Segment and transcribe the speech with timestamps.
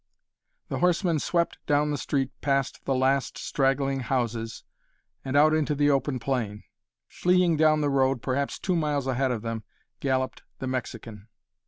[0.69, 4.63] The horsemen swept down the street past the last straggling houses,
[5.23, 6.63] and out into the open plain.
[7.07, 9.63] Fleeing down the road, perhaps two miles ahead of them,
[9.99, 11.27] galloped the Mexican.